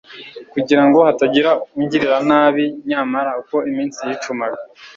[0.53, 1.49] kugira ngo hatagira
[1.79, 4.61] ungirira nabi nyamara uko iminsi yicumaga